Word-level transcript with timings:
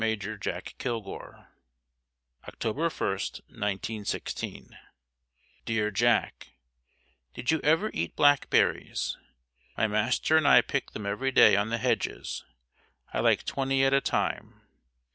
Major 0.03 0.35
Jack 0.35 0.73
Kilgour 0.79 1.49
October 2.47 2.89
1st, 2.89 3.41
1916. 3.49 4.75
Dear 5.63 5.91
Jack, 5.91 6.53
Did 7.35 7.51
you 7.51 7.59
ever 7.63 7.91
eat 7.93 8.15
blackberries? 8.15 9.15
My 9.77 9.85
master 9.85 10.37
and 10.37 10.47
I 10.47 10.61
pick 10.61 10.93
them 10.93 11.05
every 11.05 11.31
day 11.31 11.55
on 11.55 11.69
the 11.69 11.77
hedges. 11.77 12.43
I 13.13 13.19
like 13.19 13.45
twenty 13.45 13.85
at 13.85 13.93
a 13.93 14.01
time. 14.01 14.61